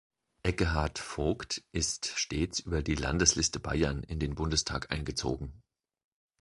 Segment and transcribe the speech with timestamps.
[0.41, 5.61] Ekkehard Voigt ist stets über die Landesliste Bayern in den Bundestag eingezogen.